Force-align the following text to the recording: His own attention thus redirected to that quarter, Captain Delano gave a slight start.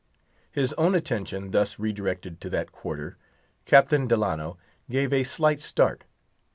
His 0.51 0.73
own 0.79 0.95
attention 0.95 1.51
thus 1.51 1.77
redirected 1.77 2.41
to 2.41 2.49
that 2.49 2.71
quarter, 2.71 3.17
Captain 3.65 4.07
Delano 4.07 4.57
gave 4.89 5.13
a 5.13 5.23
slight 5.23 5.61
start. 5.61 6.05